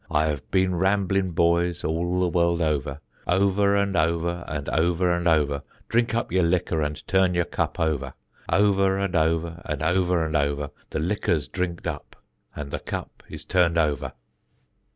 I 0.09 0.25
have 0.25 0.49
bin 0.49 0.73
rambling, 0.73 1.29
boys, 1.33 1.83
all 1.83 2.21
the 2.21 2.27
wurld 2.27 2.59
over 2.59 3.01
Over 3.27 3.75
and 3.75 3.95
over 3.95 4.43
and 4.47 4.67
over 4.67 5.11
and 5.11 5.27
over, 5.27 5.61
Drink 5.89 6.15
up 6.15 6.31
yur 6.31 6.41
liquor 6.41 6.81
and 6.81 7.05
turn 7.07 7.35
yur 7.35 7.43
cup 7.45 7.79
over; 7.79 8.15
Over 8.49 8.97
and 8.97 9.15
over 9.15 9.61
and 9.63 9.83
over 9.83 10.25
and 10.25 10.35
over, 10.35 10.71
The 10.89 10.99
liquor's 10.99 11.47
drink'd 11.47 11.87
up 11.87 12.15
and 12.55 12.71
the 12.71 12.79
cup 12.79 13.21
is 13.29 13.45
turned 13.45 13.77
over. 13.77 14.13